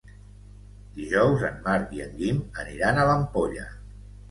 Dijous 0.95 1.43
en 1.51 1.61
Marc 1.67 1.95
i 1.99 2.03
en 2.07 2.17
Guim 2.23 2.41
aniran 2.65 2.97
a 2.97 3.07
l'Ampolla. 3.13 3.71